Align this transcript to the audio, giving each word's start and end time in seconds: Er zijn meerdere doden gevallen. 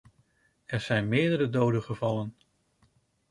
Er 0.65 0.79
zijn 0.79 1.07
meerdere 1.07 1.49
doden 1.49 1.83
gevallen. 1.83 2.35